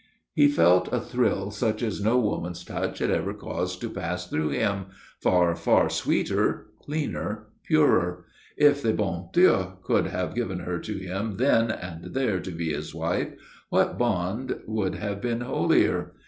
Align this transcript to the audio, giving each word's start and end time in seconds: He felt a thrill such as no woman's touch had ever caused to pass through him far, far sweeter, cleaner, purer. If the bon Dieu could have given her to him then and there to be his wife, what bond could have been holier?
He 0.33 0.47
felt 0.47 0.91
a 0.91 0.99
thrill 0.99 1.51
such 1.51 1.83
as 1.83 2.01
no 2.03 2.17
woman's 2.17 2.63
touch 2.65 2.97
had 2.97 3.11
ever 3.11 3.35
caused 3.35 3.81
to 3.81 3.89
pass 3.91 4.25
through 4.27 4.49
him 4.49 4.87
far, 5.21 5.55
far 5.55 5.91
sweeter, 5.91 6.65
cleaner, 6.79 7.45
purer. 7.65 8.25
If 8.57 8.81
the 8.81 8.93
bon 8.93 9.29
Dieu 9.31 9.77
could 9.83 10.07
have 10.07 10.33
given 10.33 10.61
her 10.61 10.79
to 10.79 10.97
him 10.97 11.37
then 11.37 11.69
and 11.69 12.15
there 12.15 12.39
to 12.39 12.49
be 12.49 12.73
his 12.73 12.95
wife, 12.95 13.29
what 13.69 13.99
bond 13.99 14.59
could 14.65 14.95
have 14.95 15.21
been 15.21 15.41
holier? 15.41 16.13